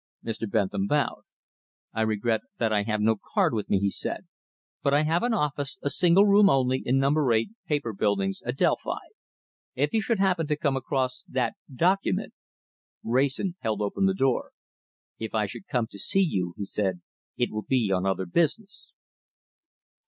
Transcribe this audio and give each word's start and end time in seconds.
Mr. 0.25 0.49
Bentham 0.49 0.87
bowed. 0.87 1.21
"I 1.93 2.01
regret 2.01 2.41
that 2.57 2.73
I 2.73 2.81
have 2.81 2.99
no 3.01 3.17
card 3.35 3.53
with 3.53 3.69
me," 3.69 3.77
he 3.77 3.91
said, 3.91 4.25
"but 4.81 4.95
I 4.95 5.03
have 5.03 5.21
an 5.21 5.35
office, 5.35 5.77
a 5.83 5.91
single 5.91 6.25
room 6.25 6.49
only, 6.49 6.81
in 6.83 6.97
number 6.97 7.31
8, 7.31 7.51
Paper 7.67 7.93
Buildings, 7.93 8.41
Adelphi. 8.43 8.97
If 9.75 9.93
you 9.93 10.01
should 10.01 10.17
happen 10.17 10.47
to 10.47 10.57
come 10.57 10.75
across 10.75 11.23
that 11.29 11.53
document" 11.71 12.33
Wrayson 13.03 13.57
held 13.59 13.79
open 13.79 14.07
the 14.07 14.15
door. 14.15 14.53
"If 15.19 15.35
I 15.35 15.45
should 15.45 15.67
come 15.67 15.85
to 15.91 15.99
see 15.99 16.23
you," 16.23 16.55
he 16.57 16.65
said, 16.65 17.01
"it 17.37 17.51
will 17.51 17.61
be 17.61 17.91
on 17.91 18.03
other 18.07 18.25
business." 18.25 18.93